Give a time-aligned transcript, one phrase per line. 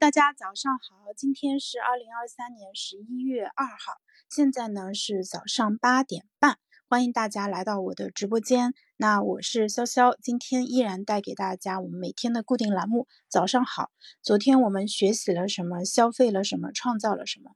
[0.00, 4.00] 大家早上好，今天是二零二三年十一月二号，
[4.30, 6.56] 现在呢是早上八点半，
[6.88, 8.72] 欢迎大家来到我的直播间。
[8.96, 13.08] 那我是潇潇，今天依然带给大家我们每天的固定栏目。
[13.28, 13.90] 早上好，
[14.22, 15.84] 昨天我们学习了什么？
[15.84, 16.72] 消费了什么？
[16.72, 17.50] 创造了什么？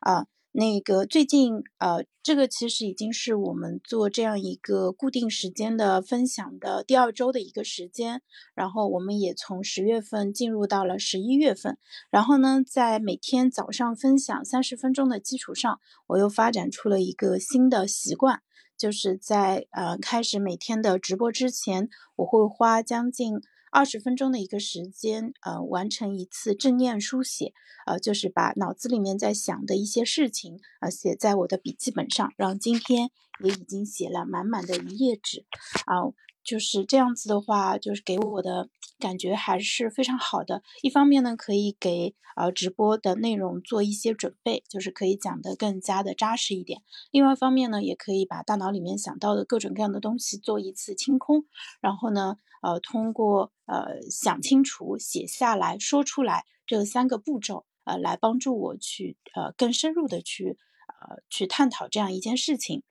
[0.00, 0.26] 啊。
[0.50, 8.22] 那个最近，呃，这个其实已经是我们做这样一个固定时间的分享的第二周的一个时间，
[8.54, 11.78] 然后我们也从十月份进入到了十一月份，
[12.10, 18.42] 然后呢，在每天早上分享三十分钟的基础上，我又发展出了一个新的习惯，
[18.76, 23.40] 就是在呃开始每天的直播之前，我会花将近。
[23.70, 27.52] 二十分钟的一个时间，呃，完成一次正念书写，
[27.86, 33.10] 呃，就是把脑子里面在想的一些事情，呃，写在我的笔记本上，然后今天
[33.44, 35.44] 也已经写了满满的一页纸，
[35.86, 36.12] 啊。
[36.44, 40.62] 就是这样子的话，就是给我的感觉还是非常好的。
[40.82, 46.82] 一方面呢，可以给呃直播的内容做一些准备，就是可以讲得更加的扎实一点。
[47.10, 51.44] 另外一方面呢，也可以把大脑里面想到的各种各样的东西做一次清空，
[51.80, 60.58] 然后呢，呃，通过呃想清楚、写下来说出来这三个步骤，呃，来帮助我去呃更深入的去。
[61.00, 62.82] 呃，去探讨这样一件事情，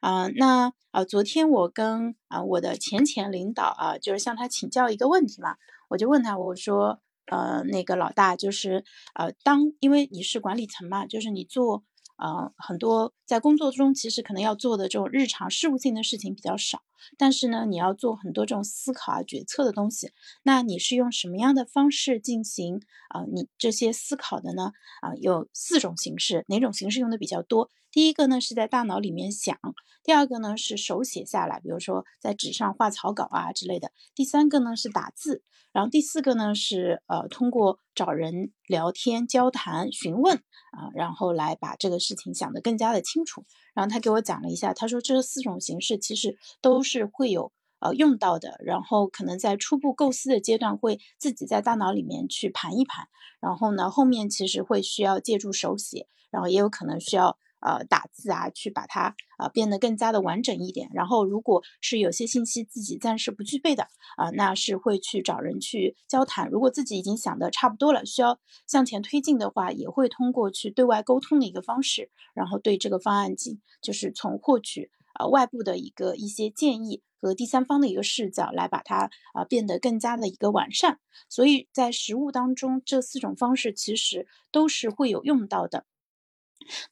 [0.00, 5.56] 啊，那啊，昨天我跟啊我的前前领导啊，就是向他请教一个问题嘛，
[5.88, 11.84] 我就问他，我说，呃，那个老大，就是呃，当因为你是管理层嘛，就是你做。
[12.16, 16.82] 呃，很多在工作中其实可能要做的这种日常事务性的事情比较少，
[17.16, 20.12] 但是呢，你要做很多这种思考啊、决策的东西。
[20.42, 23.24] 那你是用什么样的方式进行啊？
[23.32, 24.72] 你这些思考的呢？
[25.00, 27.70] 啊，有四种形式，哪种形式用的比较多？
[27.90, 29.56] 第一个呢是在大脑里面想，
[30.02, 33.92] 第二个呢是手写下来，比如说在纸上画草稿啊之类的。
[34.14, 40.38] 第三个呢是打字，然后第四个呢是呃通过找人聊天、交谈、询问
[40.72, 43.44] 啊，然后来把这个事情想得更加的清清楚。
[43.74, 53.06] 然后他给我讲了一下，他说这四种形式其实都是会有呃用到的，然后可能在初步构思的阶段会自己在大脑里面去盘一盘，
[53.40, 57.38] 然后呢后面其实会需要借助手写，然后也有可能需要。
[57.64, 60.90] 呃，打字啊，去把它呃变得更加的完整一点。
[60.92, 63.84] 然后，如果是有些信息自己暂时不具备的
[64.18, 66.50] 啊，那是会去找人去交谈。
[66.50, 80.98] 如果自己已经想的差不多了，需要向前推进的话，也会通过去对外沟通的一个方式，然后对这个方案进，就是从获取呃外部的一个一些建议和第三方的一个视角来把它啊变得更加的一个完善。
[81.30, 85.86] 所以在实务当中，这四种方式其实都是会有用到的。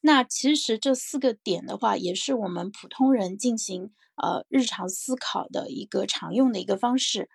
[0.01, 7.29] 那其实这四个点的话，也是我们普通人进行呃日常思考的一个常用的一个方式，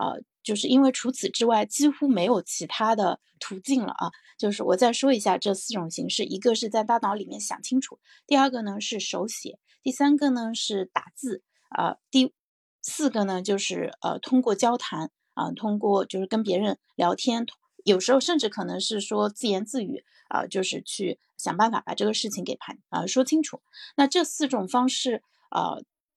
[0.00, 4.10] 呃，就是因为除此之外几乎没有其他的途径了啊。
[4.36, 12.32] 就是我再说一下这四种形式，一个是在大脑里面想清楚，第二个呢是手写，第三个呢是打字，啊，第
[12.82, 17.46] 四个呢就是呃通过交谈啊，通过就是跟别人聊天。
[17.84, 23.60] 有时候甚至可能是说自言自语啊，就是去想办法把这个事情给盘啊说清楚。
[23.96, 25.76] 那这四种方式啊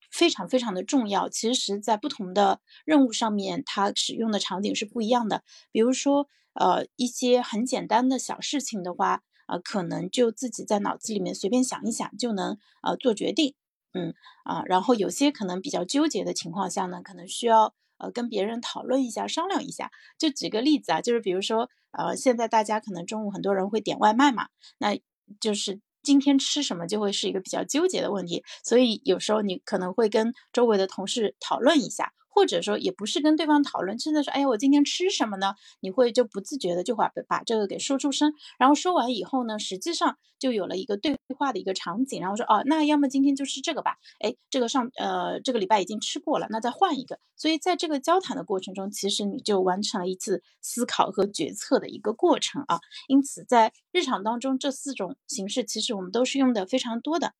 [0.10, 1.28] 非常非常的重要。
[1.28, 5.44] 其实，在不同的任务上面，它使用的场景是不一样的。
[5.74, 13.54] 比如说，呃，一些很简单的小事情的话，啊，可能就自己在脑子里面随便想一想就能呃做决定，
[13.94, 14.14] 嗯
[14.46, 14.64] 啊。
[14.66, 17.76] 然后有些可能比较纠结的情况下呢，可能需要。
[18.00, 19.90] 呃，跟别人讨论一下，商量一下。
[20.20, 25.00] 就举个例子啊，就是比如说，呃，现在大家可能中午很多人会点外卖嘛，那
[25.40, 28.44] 就是今天吃什么就会是一个比较纠结的问题。
[28.64, 32.14] 所以有时候你可能会跟周围的同事讨论一下。
[32.38, 35.56] 或者说也不是跟对方讨论，真的说，哎呀，我今天吃什么呢？
[35.80, 47.18] 你会就不自觉的就把把这个给说出声，然后说完以后呢，实际上就有了一个对话的一个场景，然后说，哦，那要么今天就吃这个吧，哎，这个上呃这个礼拜已经吃过了，那再换一个。
[47.36, 52.80] 所以在这个交谈的过程中，其实你就完成了一次思考和决策的一个过程啊。
[53.08, 57.34] 因此在日常当中，这四种形式其实我们都是用的非常多的。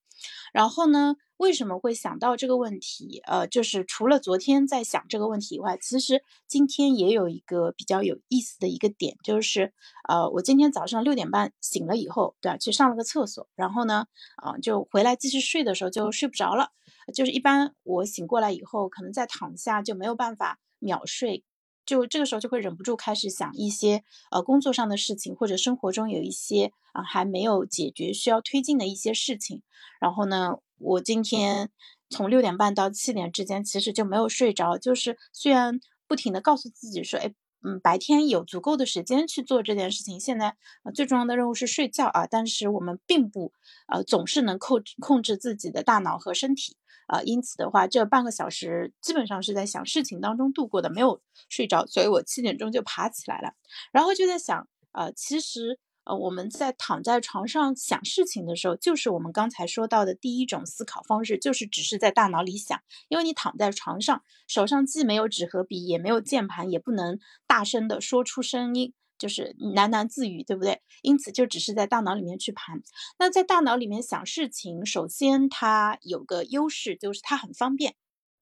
[0.52, 1.18] 然后呢？
[1.38, 3.22] 为什么会想到这个问题？
[3.26, 9.74] 呃，就是除了昨天在想这个问题以外，其实今天也有一个比较有意思的一个点，就是
[10.10, 12.58] 呃，我今天早上六点半醒了以后，对吧？
[12.58, 14.08] 去上了个厕所，然后呢，
[14.38, 16.72] 啊，就回来继续睡的时候就睡不着了。
[17.14, 21.44] 就是一般我醒过来以后，可能再躺下就没有办法秒睡。
[21.86, 29.62] 就这个时候就会忍不住开始想一些呃工作上的事情，或者生活中有一些啊还没有解决需要推进的一些事情。
[30.02, 31.70] 然后呢，我今天
[32.10, 37.34] 从六点半到七点之间其实就没有睡着，就是虽然不停的告诉自己说，哎，
[37.64, 40.20] 嗯白天有足够的时间去做这件事情。
[40.20, 40.56] 现在
[40.94, 43.52] 最重要的任务是睡觉啊，但是我们并不
[43.88, 46.78] 呃总是能控制控制自己的大脑和身体
[47.08, 53.54] 啊，因此的话，这半个小时基本上是在想事情当中度过的，没有睡着，所以我七点钟就爬起来了，
[53.92, 55.80] 然后就在想啊，其实。
[56.08, 62.80] 呃，我们在躺在床上想事情的时候，就是我们刚才说到的第一种思考方式，就是只是在大脑里想。
[63.10, 70.82] 因为你躺在床上，手上既没有纸和笔，也没有键盘，也不能大声的说出声音，就是喃喃自语，对不对？
[71.02, 72.82] 因此就只是在大脑里面去盘。
[73.20, 77.96] 那在大脑里面想事情，首先它有个优势，就是它很方便。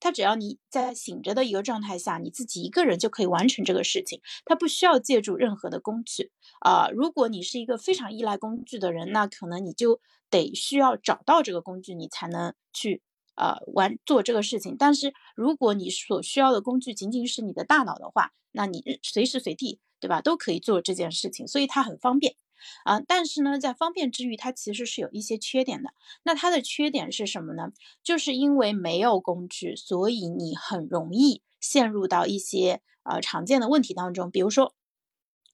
[0.06, 6.90] 它只要你在醒着的一个状态下，你自己一个人就可以完成这个事情，它不需要借助任何的工具啊。
[6.94, 10.00] 如果你是一个非常依赖工具的人，那可能你就
[10.30, 13.02] 得需要找到这个工具，你才能去
[13.34, 14.76] 呃完做这个事情。
[14.78, 22.36] 但是如果你所需要的工具仅仅是你的大脑的话，那你随时随地，对吧，都可以做这件事情，所以它很方便。
[22.84, 25.90] 啊，但是呢，在方便之余，它其实是有一些缺点的。
[26.24, 27.72] 那它的缺点是什么呢？
[28.04, 34.30] 就是因为没有工具，所以你很容易陷入到一些呃常见的问题当中。
[34.30, 34.74] 比如说，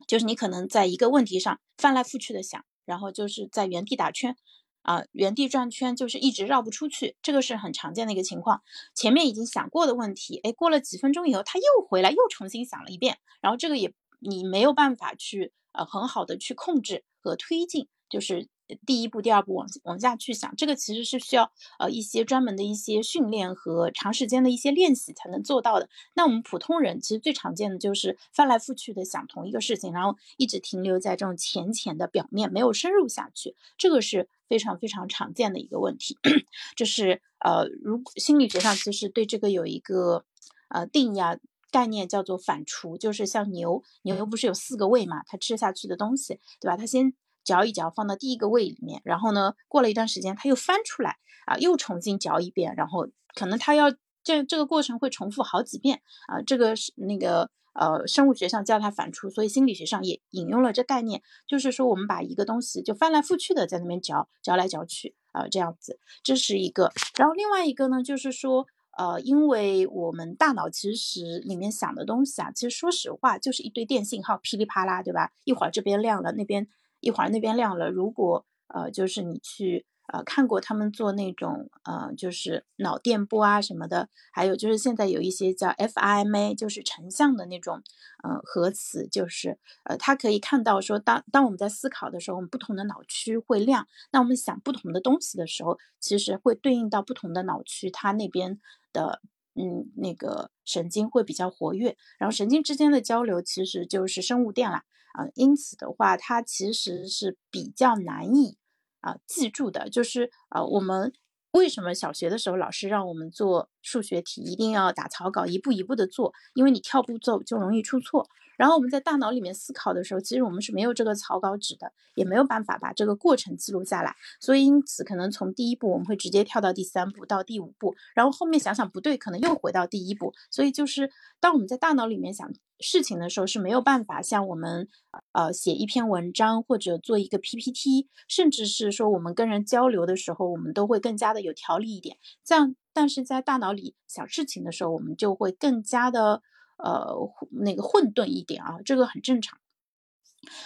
[0.08, 4.36] 就是你可能在一个问题上翻来覆去的想，然后就是在原地打圈，
[4.82, 7.16] 啊，原地转圈，就是一直绕不出去。
[7.22, 8.62] 这个是很常见的一个情况。
[8.96, 15.54] 前面已经想过的问题，哎，过了几分钟以后，他又回来，又重新想了一遍，然后这个也你没有办法去。
[15.74, 18.48] 呃，很好的去控制和推进，就是
[18.86, 25.90] 第一步、第二步往往下去想，这个其实是需要呃一些专门的一些训练和长时间的一些练习才能做到的。
[26.14, 36.18] 那我们普通人其实最常见的就是翻来覆去的想同一个事情，然后一直停留在这种浅浅的表面，没有深入下去，这个是非常非常常见的一个问题。
[36.76, 40.26] 这是呃，如心理学上其实对这个有一个
[40.70, 41.38] 呃定义啊。
[41.72, 46.76] 概念叫做反刍，就是像牛，牛不是有四个胃嘛，它吃下去的东西，对吧？
[46.76, 47.14] 它先
[47.44, 53.90] 嚼一嚼，放到第一个胃里面，然后呢，过了一段时间，它又翻出来啊，又重新嚼一遍，然后可能它要
[54.24, 56.42] 这这个过程会重复好几遍啊。
[56.42, 66.92] 这个是那个呃生物学上叫它反刍，所以心理学上也引用了这概念，就是说我们把一个东西就翻来覆去的在那边嚼，嚼来嚼去啊，这样子，这是一个。
[67.18, 68.68] 然后另外一个呢，就是说。
[68.98, 75.32] 呃，因为我们大脑其实里面想的东西啊，其实说实话就是一堆电信号噼里啪啦，对吧？
[75.44, 76.68] 一会儿这边亮了，那边
[77.00, 77.90] 一会儿那边亮了。
[77.90, 79.86] 如果呃，就是你去。
[80.08, 87.82] 呃，看过他们做那种呃，就是脑电波啊什么的，还有就是现在有一些叫 FIMA，就是成像的那种，
[88.24, 98.60] 呃，核磁，就是呃，它可以看到说，当当我们在思考的时候，我们不同的脑区会亮，那我们想不同的东西的时候，其实会对应到不同的脑区，它那边
[98.92, 99.22] 的
[99.56, 104.84] 嗯那个神经会比较活跃，然后神经之间的交流其实就是生物电啦，
[105.14, 108.58] 啊，因此的话，它其实是比较难以。
[109.02, 111.12] 啊，记住的就是啊，我们
[111.52, 118.30] 为什么小学的时候老师让我们做数学题，一定要打草稿，一步一步的做，因为你跳步骤就容易出错。
[118.62, 124.16] 然后我们在大脑里面思考的时候，其实我们是没有这个草稿纸的，也没有办法把这个过程记录下来。
[124.40, 130.32] 所以因此，可能从第一步我们会直接跳到第三步到第五步，然后后面想想不对，可能又回到第一步。
[130.52, 131.10] 所以就是
[131.40, 134.88] 当我们在大脑里面想事情的时候，是没有办法像我们
[135.32, 142.18] 呃写一篇文章或者做一个 PPT，甚至是说我们跟人交流的时候，我们都会更加的有条理一点。
[142.46, 146.44] 这样，但是在大脑里想事情的时候，我们就会更加的。
[146.84, 147.16] 呃，
[147.52, 149.60] 那个混沌一点啊，这个很正常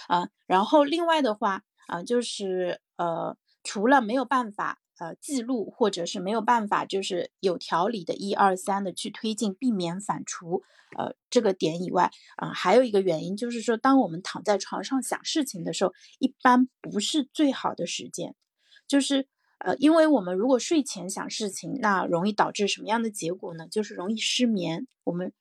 [0.08, 0.30] 啊。
[0.46, 10.62] 然后另外的话啊，就是呃，除了没有办法呃记录，或者是没有办法就是有条理的一二三的去推进，避免反刍
[10.98, 18.36] 呃这个点以外啊，还有一个原因就是说，当我们躺在床上想事情的时候，一般不是最好的时间，
[18.88, 19.28] 就是
[19.60, 23.68] 呃，因为我们如果睡前想事情，那容易导致什么样的结果呢？
[23.68, 24.88] 就是容易失眠。
[25.04, 25.34] 我们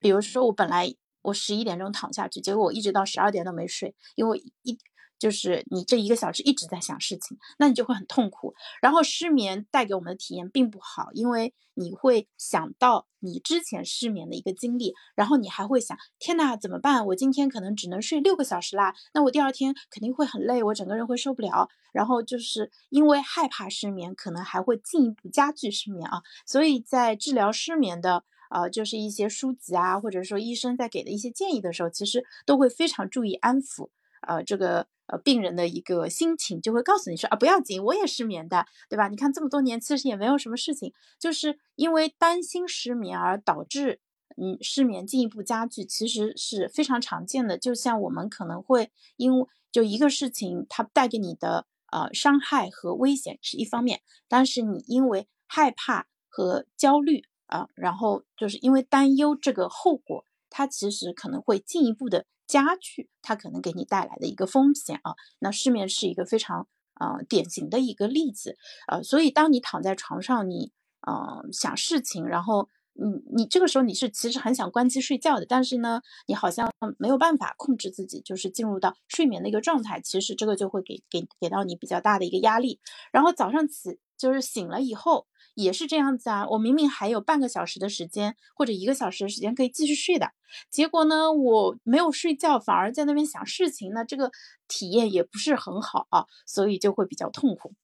[0.00, 4.78] 比如说，我本来我十一点钟躺下去，结果我一直到十二点都没睡，因为一
[5.18, 8.54] 就是你这一个小时一直在想事情，那你就会很痛苦。
[8.80, 17.04] 然后失眠带给我们的体验并不好，因为你会想到你之前失眠的一个经历，然后你还会想：天呐，怎么办？
[17.06, 21.68] 我今天可能只能睡六个小时啦，那我第二天肯定会很累，我整个人会受不了。
[21.92, 26.22] 然后就是因为害怕失眠，可能还会进一步加剧失眠啊。
[26.46, 28.22] 所以在治疗失眠的。
[28.48, 33.90] 啊，就是一些书籍啊，或者说医生在给的一些建议的时候，其实都会非常注意安抚
[34.20, 39.08] 啊这个呃病人的一个心情，就会告诉你说啊不要紧，我也失眠的，对吧？
[39.08, 44.00] 你看这么多年，其实也没有什么事情，就是因为担心失眠而导致
[44.36, 47.58] 嗯失眠进一步加剧，其实是非常常见的。
[47.58, 49.32] 就像我们可能会因
[49.70, 65.16] 就一个事情它带给你的呃伤害和危险是一方面，但是你因为害怕和焦虑啊，然后就是因为担忧这个后果，它其实可能会进一步的加剧它可能给你带来的一个风险啊。
[65.40, 66.68] 那失眠是一个非常
[67.00, 70.72] 呃典型的一个例子呃，所以当你躺在床上，你
[71.06, 72.68] 嗯想事情，然后。
[73.00, 80.00] 你你这个时候你是其实很想关机睡觉的，但是呢，你好像没有办法控制自己，就是进入到睡眠的一个状态。
[80.00, 82.80] 其实这个就会给给给到你比较大的一个压力。
[83.12, 85.28] 然后早上起就是醒了以后
[85.62, 90.30] 也是这样子啊，我明明还有半个小时的时间或者一个小时的时间可以继续睡的，
[90.70, 94.30] 结果呢我没有睡觉，反而在那边想事情，那这个
[94.68, 97.74] 体验也不是很好啊，所以就会比较痛苦。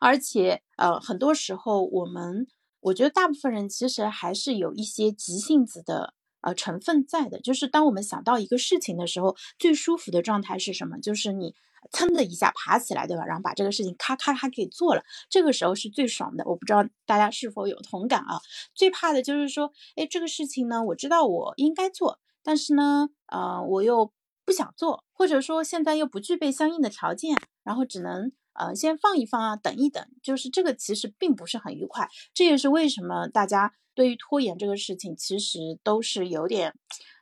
[0.00, 2.46] 而且呃很多时候我们。
[2.80, 10.96] 我觉得大部分人其实还是有一些急性子的呃成分在的，就是当我们想到一个事情的时候，最舒服的状态是什么？
[11.00, 11.52] 就是你
[11.92, 13.24] 噌的一下爬起来，对吧？
[13.24, 16.44] 然后把这个事情咔咔咔给做了，这个时候是最爽的。
[16.46, 18.40] 我不知道大家是否有同感啊？
[18.74, 24.12] 最怕的就是说，哎，这个事情呢，我知道我应该做，但是呢，呃，我又
[24.44, 28.32] 不想做，或者说现在又不具备相应的条件，然后只能。
[28.58, 32.08] 呃，先放一放啊，等一等，就是这个其实并不是很愉快。
[32.32, 36.72] 这也是为什么大家对于拖延这个事情其实都是有点，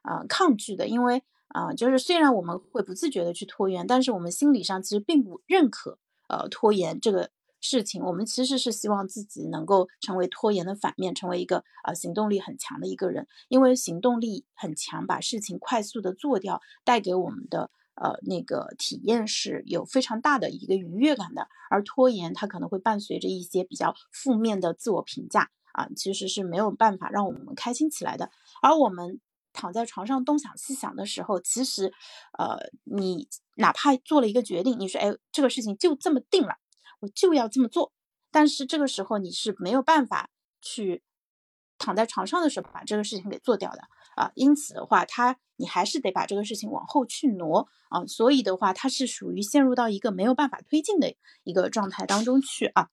[0.05, 0.87] 呃，抗拒的。
[0.87, 7.31] 因为啊，就是虽然我们会不自觉的去拖延，但是我们心理上其实并不认可呃拖延这个
[7.61, 8.03] 事情。
[8.03, 13.29] 我们其实是希望自己能够成为拖延的反面，成为一个呃行动力很强的一个人。
[13.49, 17.71] 因为行动力很强，把事情快速的做掉，带给我们的。
[17.97, 28.33] 呃，那个体验是有非常大的一个愉悦感的，而拖延它可能会伴随着一些比较负面的自我评价啊，其实是没有办法让我们开心起来的。
[28.61, 29.21] 而我们
[29.55, 31.91] 躺在床上东想西想的时候，其实，
[32.39, 36.57] 呃，你哪怕做了一个决定，你说，哎，这个事情就这么定了，
[37.01, 37.93] 我就要这么做，
[38.31, 40.29] 但是这个时候你是没有办法
[40.61, 41.03] 去
[41.79, 43.81] 躺在床上的时候把这个事情给做掉的。
[44.17, 52.91] 啊，因此的话，他你还是得把这个事情往后去挪啊，所以的话，它是属于陷入到一个没有办法推进的一个状态当中去啊。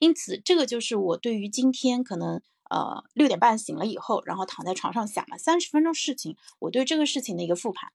[0.00, 2.42] 因此，这个就是我对于今天可能
[2.72, 7.92] 呃六点半醒了以后，然后躺在床上想了三十分钟事情，我对这个事情的一个复盘。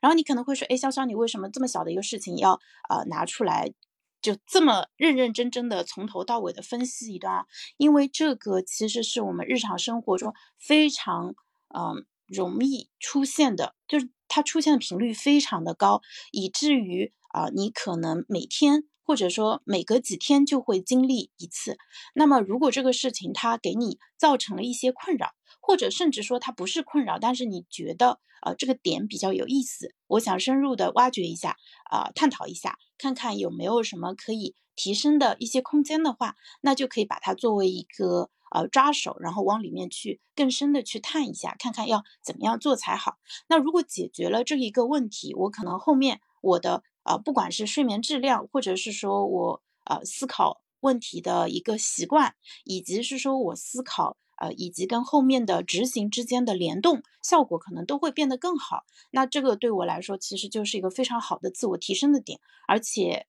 [0.00, 3.72] 然后你可能会说，哎，潇潇，你为什么这么小的一个事情要呃拿出来？
[4.20, 7.46] 就这么认认真真的从头到尾的分析一段，
[7.78, 11.34] 因为这个其实是我们日常生活中非常。
[11.70, 16.00] 嗯，容易出现的，就是它出现的频率非常的高，
[16.32, 21.78] 以至于啊，你可能每天或者说每隔几天就会经历一次。
[22.14, 25.30] 那么，如果这个事情它给你造成了一些困扰，
[25.62, 31.56] 或者甚至说它不是困扰，但是你觉得呃这个点比较有意思，我想深入的挖掘一下
[31.90, 38.28] 啊，探讨一下，看看有没有什么可以提升的一些空间的话，那就可以把它作为一个。
[38.50, 43.18] 呃，抓手，然后往里面去更深的去探一下，看看要怎么样做才好。
[43.46, 52.34] 那如果解决了这一个问题，我可能后面我的呃，不管是睡眠质量，或者是说我呃思考问题的一个习惯，
[52.64, 58.84] 以及是说我思考呃，以及跟后面的执行之间的联动效果，可能都会变得更好。
[59.10, 63.26] 那这个对我来说，其实就是一个非常好的自我提升的点，而且。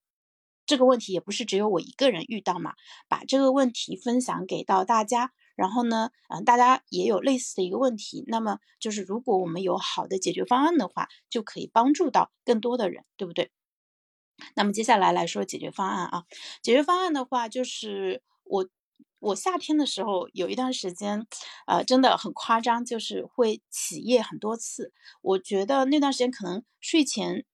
[0.66, 2.76] 这个问题也不是只有我一个人遇到嘛，
[3.08, 13.50] 把这个问题分享给到大家，然后呢，嗯，大家也有类似的一个问题，那么就是如果我们有好的解决方案的话，就可以帮助到更多的人，对不对？
[14.56, 16.24] 那么接下来来说解决方案啊，
[16.62, 18.68] 解决方案的话，就是我
[19.20, 21.26] 我夏天的时候有一段时间，
[21.68, 27.46] 呃，真的很夸张，就是会起夜很多次，我觉得那段时间可能睡前。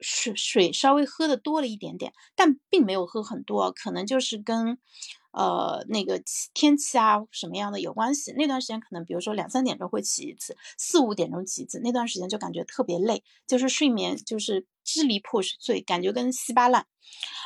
[0.00, 4.76] 水水稍微喝的多了一点点，但并没有喝很多，可能就是跟，
[5.34, 6.22] 呃，那个
[6.54, 8.32] 天气啊什么样的有关系。
[8.32, 16.86] 那段时间可能，比如说两三点钟会起一次，四五点钟起一次，那段时间就感觉特别累，就是睡眠就是支离破碎，感觉跟稀巴烂。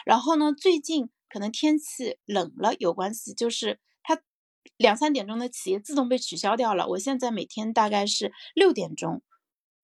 [0.04, 4.20] 然后呢，最近可能天气冷了有关系，就是它
[4.76, 6.86] 两三点钟的起夜自动被取消掉了。
[6.88, 9.22] 我现在每天大概是六点钟。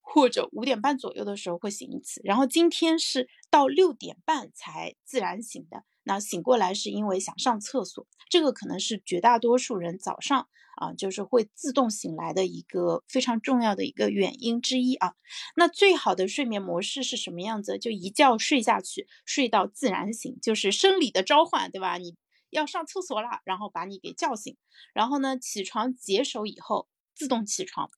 [0.06, 5.82] 或者五点半左右的时候会醒一次，然后今天是到六点半才自然醒的。
[6.04, 15.14] 那醒过来是因为想上厕所，这个可能是绝大多数人早上啊就是会自动醒来的一个非常重要的一个原因之一啊。
[15.56, 17.78] 那最好的睡眠模式是什么样子？
[17.78, 21.98] 就一觉睡下去，睡到自然醒，就是生理的召唤，对吧？
[21.98, 22.14] 你
[22.50, 24.56] 要上厕所了，然后把你给叫醒，
[24.92, 26.88] 然后呢起床解手以后。
[27.16, 27.88] 自动起床，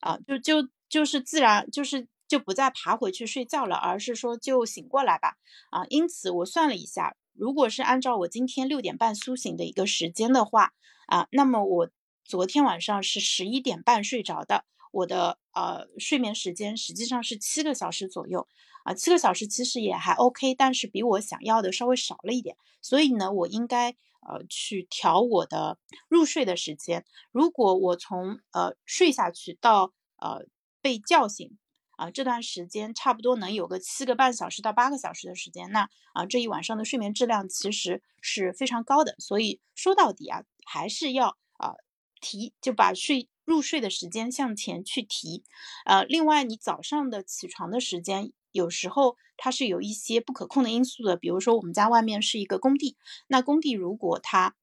[0.00, 5.36] 啊，就就就是自然就是就不再爬回去睡觉了，而是说就醒过来吧，
[5.70, 10.72] 啊，因此我算了一下，如果是按照我今天六点半苏醒的一个时间的话，
[11.06, 11.90] 啊，那么我
[12.24, 18.48] 昨天晚上是十一点半睡着的，我的呃睡眠时间实际上是七个小时左右。
[18.84, 23.90] 啊，七个小时其实也还 OK，但是比我想要的稍微少了一点，所以呢，我应该
[24.26, 25.78] 呃去调我的
[26.08, 27.04] 入睡的时间。
[27.30, 30.46] 如果我从呃睡下去到呃
[30.80, 31.58] 被叫醒
[31.98, 39.14] 啊这段时间差不多能有个七个半小时到八个小时的时间，那啊这一晚上的睡眠质量其实是非常高的。
[39.18, 41.74] 所以说到底啊，还是要啊
[42.20, 45.44] 提就把睡入睡的时间向前去提。
[45.84, 48.32] 呃，另外你早上的起床的时间。
[48.50, 54.54] 有时候它是有一些不可控的因素的，比如说我们家外面是一个工地，那工地如果它，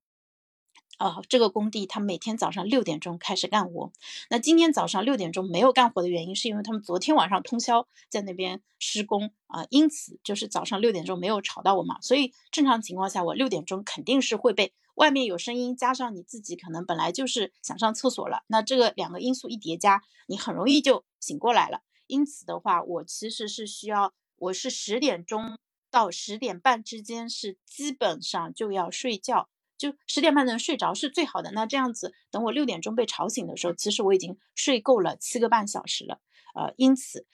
[0.98, 3.92] 啊，这个工地他每天早上六点钟开始干活，
[4.30, 21.82] 那今天早上六点钟没有干活的原因，是因为他们昨天晚上通宵在那边施工啊，因此就是早上六点钟没有吵到我嘛，所以正常情况下我六点钟肯定是会被外面有声音，加上你自己可能本来就是想上厕所了，那这个两个因素一叠加，你很容易就醒过来了。
[22.08, 25.58] 因此的话，我其实是需要，我是十点钟
[25.92, 31.52] 到十点半之间是基本上就要睡觉，就十点半能睡着是最好的。
[31.52, 36.20] 那这样子，等我六点钟被吵醒的时候，其实我已经睡够了七个半小时了。
[36.54, 37.26] 呃，因此，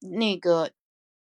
[0.00, 0.72] 那个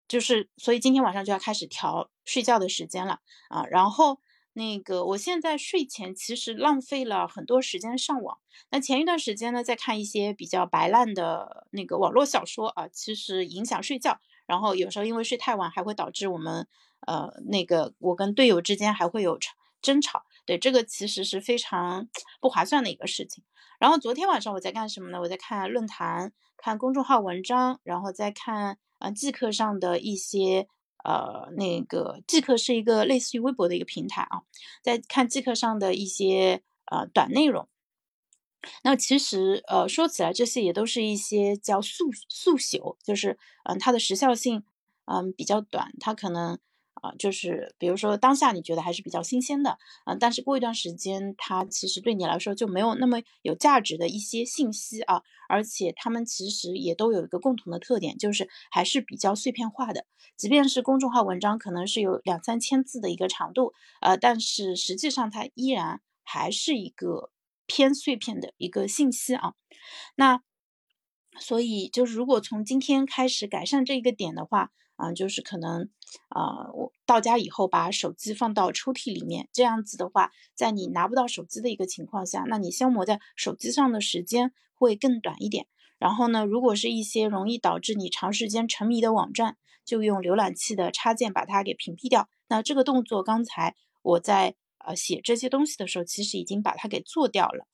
[0.08, 3.20] 就是，所以今天晚上就要开始调睡觉的时间了
[3.50, 4.20] 啊，然后。
[4.58, 8.38] 那个，我现在睡前其实浪费了很多时间上网。
[8.70, 14.18] 那前一段时间呢，在看一些比较白烂的那个网络小说啊，其实影响睡觉。
[14.48, 16.70] 然后有时候因为睡太晚，还会导致我们
[17.06, 20.24] 呃那个我跟队友之间还会有争争吵。
[20.46, 22.08] 对，这个其实是非常
[22.40, 23.44] 不划算的一个事情。
[23.80, 25.20] 然后昨天晚上我在干什么呢？
[25.22, 30.68] 我在看论坛、看公众号文章，然后再看啊即刻上的一些。
[31.08, 34.42] 呃，那个即刻是一个类似于微博的一个平台啊，
[34.82, 37.70] 在看即刻上的一些呃短内容。
[38.82, 44.64] 那其实呃说起来，这些也都是一些叫速速朽，就是嗯它的时效性
[45.06, 46.58] 嗯比较短，它可能。
[47.06, 60.06] 啊，就是比如说当下你觉得还是比较新鲜的，啊，但是过一段时间，它其实对你来说就没有那么有价值的一些信息啊，而且它们其实也都有一个共同的特点，就是还是比较碎片化的。
[60.36, 67.30] 即便是公众号文章，可能是有两三千字的一个长度，呃，但是实际上它依然还是一个
[67.68, 69.54] 偏碎片的一个信息啊。
[70.16, 70.42] 那
[71.40, 74.72] 所以就是如果从今天开始改善这一个点的话。
[74.98, 75.90] 啊，就是可能，
[76.30, 85.68] 啊，我到家以后把手机放到抽屉里面，这样子的话，在你拿不到手机的一个情况下，那你消磨在手机上的时间会更短一点。
[85.98, 92.28] 然后呢，如果是一些容易导致你长时间沉迷的网站，就用浏览器的插件把它给屏蔽掉。
[92.48, 97.66] 那这个动作刚才我在呃写这些东西的时候，其实已经把它给做掉了。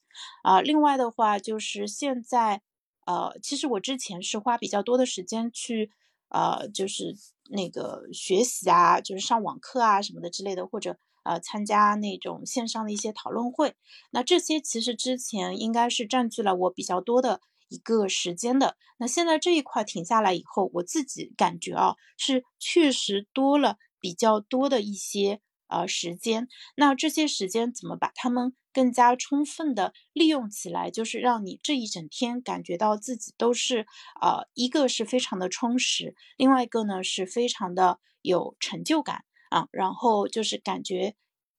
[0.44, 2.62] 啊，另外的话就是现在，
[3.06, 5.92] 呃，其实我之前是花比较多的时间去。
[6.32, 7.16] 呃，就是
[7.50, 13.76] 那个学习啊，就是上网课啊什么的之类的，或者呃参加那种线上的一些讨论会，
[14.12, 18.78] 那这些其实之前应该是占据了我比较多的一个时间的。
[18.98, 26.48] 那现在这一块停下来以后，我自己感觉啊，是确实多了比较多的一些呃时间。
[26.76, 28.56] 那这些时间怎么把它们？
[28.74, 33.86] 更加充分的利用起来，就是让你这一整天感觉到自己都是，
[34.22, 41.16] 呃，一个是非常的充实，另外一个呢是非常的有成就感啊，然后就是感觉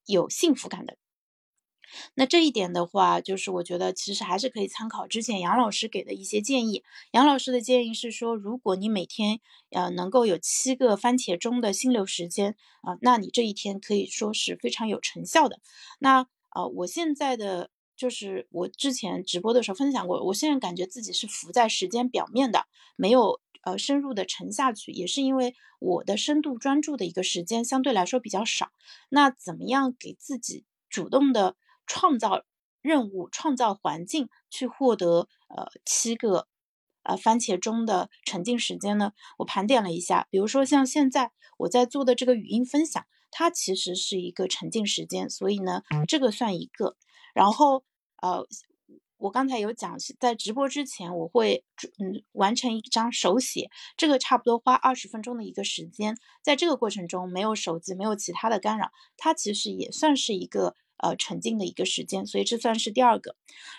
[0.06, 0.96] 有幸福感的。
[2.14, 6.82] 那这一点的话，就是我觉得其实还是可以参考之前杨老师给的一些建议。
[7.10, 15.58] 杨老师的建议是说，如果你每天呃能够有七个番茄钟的心流时间啊，那你这一天可以说是非常有成效的。
[15.98, 28.70] 那啊，我现在的就是我之前直播的时候分享过，我现在感觉自己是浮在时间表面的，没有呃深入的沉下去，也是因为我的深度专注的一个时间相对来说比较少。
[29.08, 32.44] 那怎么样给自己主动的创造
[32.82, 36.48] 任务、创造环境，去获得呃七个
[37.02, 39.12] 呃番茄钟的沉浸时间呢？
[39.38, 43.06] 我盘点了一下，比如说像现在我在做的这个语音分享。
[43.32, 46.96] 它其实是一个沉浸时间，所以呢，这个算一个。
[47.34, 47.82] 然后，
[48.20, 48.46] 呃，
[49.16, 51.64] 我刚才有讲，在直播之前，我会
[51.98, 56.16] 嗯完成一张手写，这个差不多花二十分钟的一个时间。
[56.42, 63.34] 在这个过程中，没有手机，没有其他的干扰，它其实也算是一个呃沉浸的一个时间，所以这算是第二个。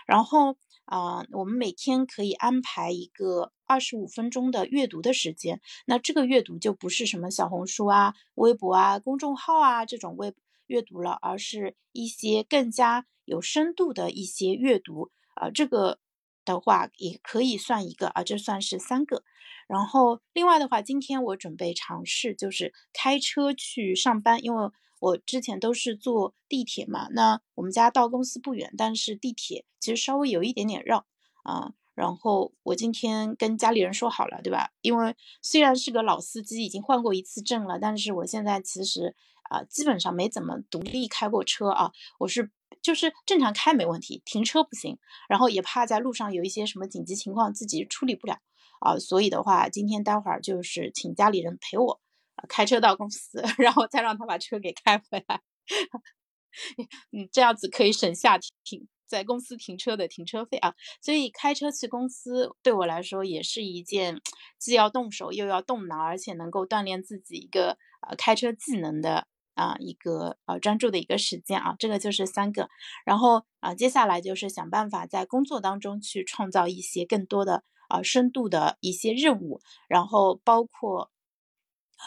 [0.07, 5.59] 然后，啊，我们每天可以安排一个二十五分钟的阅读的时间。
[5.87, 10.31] 那这个阅读就不是什么小红书啊、微博啊、公众号啊这种微
[10.67, 15.09] 阅读了，而是一些更加有深度的一些阅读。
[15.33, 15.97] 啊，这个
[16.45, 19.23] 的话也可以算一个啊，这算是三个。
[19.67, 24.69] 然后另外的话，今天我准备尝试就是开车去上班，因为。
[25.03, 31.05] 我之前都是坐地铁嘛，那我们家到公司不远，但是地铁其实稍微有一点点绕
[31.43, 31.73] 啊。
[31.95, 34.71] 然后我今天跟家里人说好了，对吧？
[34.81, 39.15] 因为虽然是个老司机，已经换过一次证了，但是我现在其实
[39.49, 41.91] 啊，基本上没怎么独立开过车啊。
[42.19, 42.51] 我是
[42.81, 44.97] 就是正常开没问题，停车不行，
[45.29, 48.39] 然后也怕在路上有一些什么紧急情况自己处理不了
[48.79, 48.97] 啊。
[48.97, 51.99] 所以的话，今天待会儿就是请家里人陪我。
[52.49, 55.39] 开车到公司， 然后再让他把车给开回来，
[57.13, 60.73] 嗯，这样子可以省下停在公司停车的停车费啊。
[61.01, 64.21] 所以开车去公司对我来说也是一件
[64.57, 71.75] 既要动手又要动脑，而且能够锻炼自己一个呃开车技能的啊一个呃专注的一个时间啊。
[71.79, 72.69] 这个就是三个，
[73.05, 81.11] 然后啊接下来就是想办法在工作当中去创造一些更多的啊深度的一些任务，然后包括。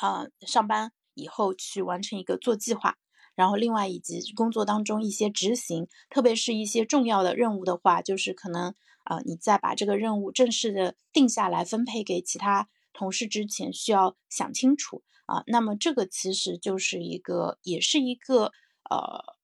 [0.03, 2.99] 啊，上班以后去完成一个做计划，
[3.37, 15.45] 然后另外以及工作当中一些执行，特别是一些重要的任务的话，就是可能啊，你在把这个任务正式的定下来分配给其他同事之前，需要想清楚啊。
[15.47, 18.53] 那么这个其实就是一个，也是一个
[18.91, 19.37] 呃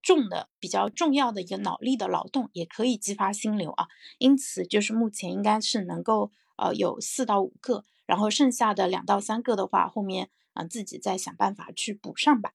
[0.00, 3.88] 重的比较重要的一个脑力的劳动，也可以激发心流啊。
[4.18, 7.84] 因此，就是目前应该是能够呃有四到五个。
[8.06, 12.54] 然后剩下的两到三个的话，后面啊自己再想办法去补上吧。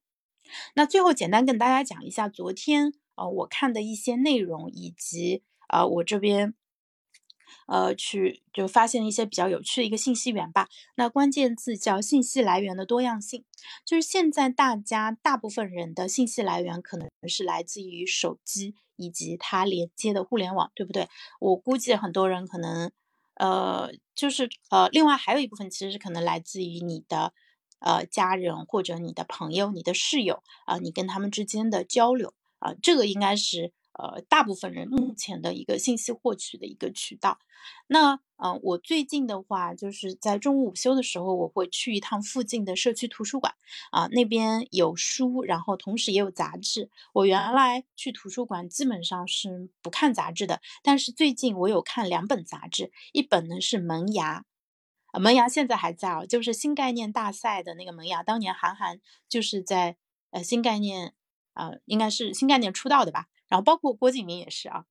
[0.74, 6.54] 那最后简单跟大家讲一下昨天呃我看的一些内容，以及呃我这边
[7.68, 10.68] 呃去就发现一些比较有趣的一个信息源吧。
[10.96, 13.44] 那关键字叫信息来源的多样性，
[13.86, 21.08] 就是现在大家大部分人的信息来源可能是来自于手机以及它连接的互联网，对不对？
[21.40, 22.92] 我估计很多人可能。
[23.38, 27.34] 呃，就是呃，另外还有一部分其实是可能来自于你的
[27.80, 33.74] 呃家人或者你的朋友、你的室友啊，你跟他们之间的交流啊，这个应该是。
[33.98, 37.40] 呃，大部分人目前的一个信息获取的一个渠道。
[37.88, 43.54] 那，嗯，我最近的话，就是在中午午休的时候，我会去一趟附近的社区图书馆
[43.92, 46.90] 啊，那边有书，然后同时也有杂志。
[47.14, 54.42] 我原来去图书馆基本上是不看杂志的，但是最近我有看两本杂志，一本呢是《萌芽》，
[55.16, 59.00] 啊，《萌芽》现在还在哦，就是新概念大赛的那个《萌芽》，当年韩寒
[59.30, 59.96] 就是在
[60.32, 61.14] 呃新概念
[61.54, 63.28] 啊，应该是新概念出道的吧。
[63.48, 64.86] 然后包括郭敬明也是啊，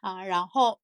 [0.00, 0.80] 啊，然后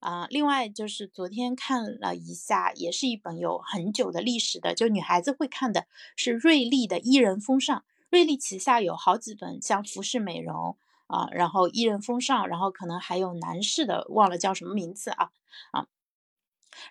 [0.00, 7.78] 啊，另外就是昨天看了一下，也是一本有很久的历史的，就女孩子会看的，是瑞丽的《伊人风尚》。
[8.10, 15.30] 瑞丽旗下有好几本，像服饰美容啊，然后《伊人风尚》，然后可能还有男士的，忘了叫什么名字啊
[15.70, 15.86] 啊。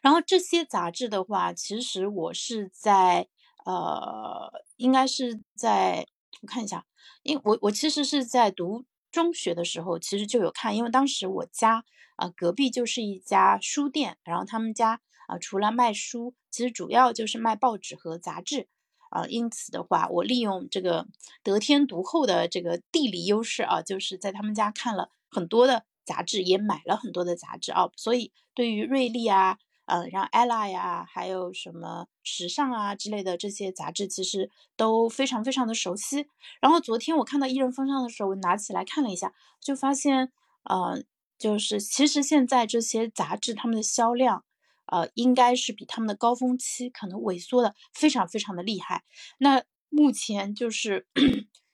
[0.01, 3.27] 然后这些杂志的话，其实我是在
[3.65, 6.07] 呃，应该是在
[6.41, 6.85] 我看一下，
[7.23, 8.85] 因为我我其实是在读。
[9.11, 11.83] 中学的时候其实就有看，因为当时我家
[12.15, 18.67] 啊隔壁就是一家书店，然后他们家啊除了卖书，其实主要就是卖报纸和杂志
[19.09, 19.25] 啊。
[19.25, 21.07] 因此的话，我利用这个
[21.41, 27.89] 得天独厚的这个地理优势啊，就是在他们家看了很多的杂志，也买了很多的杂志啊。
[27.95, 29.57] 所以对于瑞丽啊。
[29.89, 36.27] 嗯，然后 ella 呀，还有什么时尚啊之类的这些杂志，其实都非常非常的熟悉。
[36.61, 40.31] 然后昨天我看到艺人风尚的时候，我拿起来看了一下，就发现，
[40.63, 41.03] 呃，
[41.39, 44.45] 就是其实现在这些杂志他们的销量，
[44.85, 49.03] 呃，应该是比他们的高峰期可能萎缩的非常非常的厉害。
[49.39, 51.07] 那目前就是，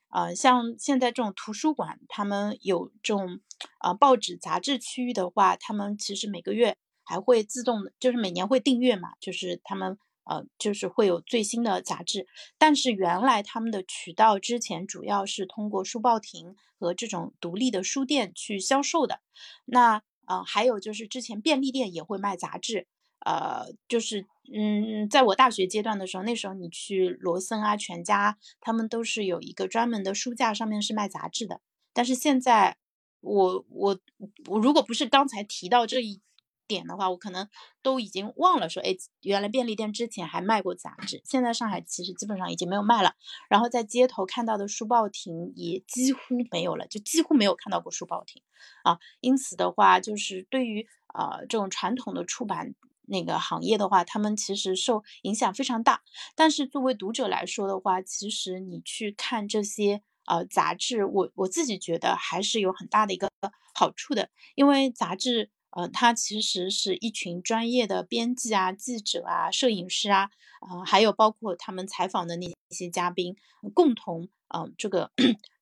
[0.08, 3.42] 呃，像现在这种图书馆，他们有这种
[3.80, 6.78] 啊报纸杂志区域的话，他们其实每个月。
[7.06, 12.28] 还会自动的，就是每年会订阅嘛，就是他们呃，就是会有最新的杂志。
[12.58, 19.20] 但是原来他们的渠道之前主要是通过书报亭和这种独立的书店去销售的。
[19.66, 22.88] 那呃，还有就是之前便利店也会卖杂志，
[23.20, 31.62] 呃，就是嗯，在我大学阶段的时候，那时候你去罗森啊、全家，他们都是有一个专门的书架，上面是卖杂志的。
[31.94, 32.78] 但是现在
[33.22, 34.00] 我我
[34.48, 36.20] 我如果不是刚才提到这一。
[36.68, 37.48] 点的话，我可能
[37.82, 43.14] 都已经忘了说，哎，原来便利店之前还卖过杂志，现在上海其实基本上已经没有卖了。
[43.50, 46.20] 然后在街头看到的书报亭也几乎
[46.52, 48.42] 没有了，就几乎没有看到过书报亭
[48.84, 49.00] 啊。
[49.22, 52.74] 因此的话，就是对于呃这种传统的出版
[53.04, 56.02] 那个行业的话，他们其实受影响非常大。
[56.36, 63.30] 但是作为读者来说的话，其实你去看这些呃杂志，我我自己觉得还是有很大的一个
[63.74, 65.52] 好处的，因为杂志。
[65.76, 70.30] 呃，它其实是一群专业的编辑啊、记者啊、摄影师啊，
[70.62, 73.36] 呃，还有包括他们采访的那些嘉宾，
[73.74, 75.12] 共同，嗯，这个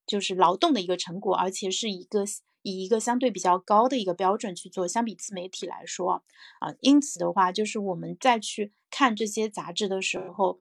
[0.05, 2.25] 就是劳动的一个成果，而且是一个
[2.61, 4.87] 以一个相对比较高的一个标准去做。
[4.87, 6.23] 相比自媒体来说，
[6.59, 10.59] 啊，因此的话，就是我们再去看这些杂志的时候，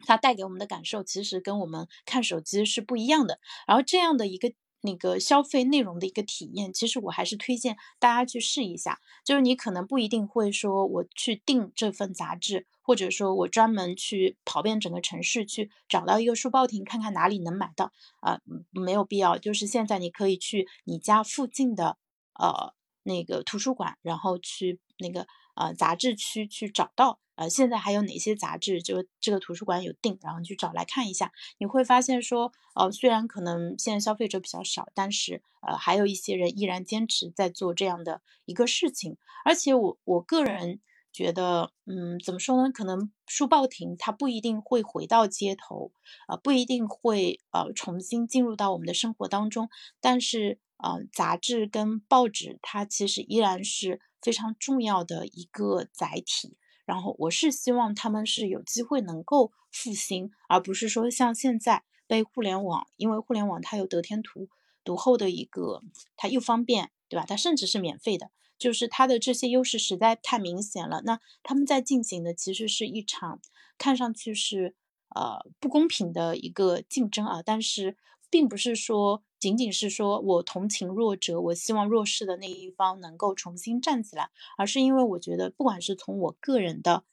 [0.00, 3.40] 它带给我们的感受其实跟我们看手机是不一样的。
[3.66, 4.52] 然后这样的一个。
[4.86, 8.98] 那个消费内容的一个体验，其实我还是推荐大家去试一下。
[9.24, 19.36] 就是你可能不一定会说我去订这份杂志，或者说我专门去跑遍整个城市去找到一个书报亭看看哪里能买到啊，没有必要。
[19.36, 21.98] 就是现在你可以去你家附近的
[22.38, 22.72] 呃
[23.02, 27.18] 那个图书馆，然后去那个呃杂志区去找到。
[27.34, 28.80] 呃，现在还有哪些杂志？
[28.80, 39.18] 就这个图书馆有订，然后去找来看一下，你会发现说，呃，虽然可能现在消费者比较少，但是呃，还有一些人依然坚持在做这样的一个事情。
[39.44, 40.80] 而且我我个人
[41.12, 42.72] 觉得，嗯，怎么说呢？
[42.72, 45.92] 可能书报亭它不一定会回到街头，
[46.28, 49.68] 呃，不一定会呃重新进入到我们的生活当中，
[50.00, 56.56] 但是呃，杂志跟报纸它其实依然是非常重要的一个载体。
[56.84, 64.48] 然后我是希望他们是有机会能够复兴，而不是说像现在被互联网，因为互联网它有得天独
[64.84, 65.82] 独厚的一个，
[66.16, 67.24] 它又方便，对吧？
[67.26, 71.02] 它甚至是免费的，就是它的这些优势实在太明显了。
[71.04, 73.40] 那他们在进行的其实是一场
[73.78, 74.76] 看上去是
[75.14, 77.96] 呃不公平的一个竞争啊，但是
[78.28, 79.22] 并不是说。
[79.46, 87.04] 仅仅是说我同情弱者，我希望弱势的那一方能够重新站起来，而是因为我觉得，不管是从我个人的，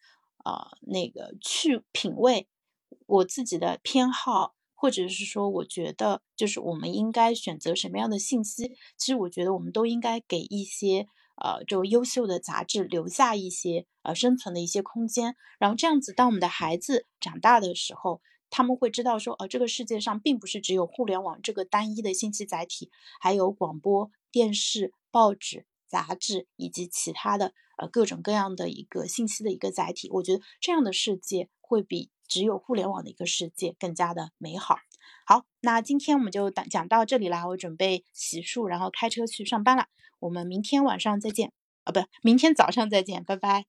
[0.44, 2.48] 呃，那个去品味
[3.06, 18.22] 我自己的偏好，或者是说，我觉得就是我们应该选择什么样的信息，其实我觉得我们都应该给一些呃，就优秀的杂志留下一些呃生存的一些空间，然后这样子，当我们的孩子长大的时候。
[18.56, 30.08] 他们会知道说，呃，这个世界上并不是只有互联网这个单一的信息载体，还有广播电视、报纸、杂志以及其他的呃各种各样的一个信息的一个载体。
[30.12, 34.78] 我觉得这样的世界会比只有互联网的一个世界更加的美好。
[35.26, 39.88] 好，那今天我们就讲讲到这里啦，我准备洗漱，然后开车去上班了。
[40.20, 41.52] 我们明天晚上再见，
[41.86, 43.66] 啊，不，明天早上再见，拜拜。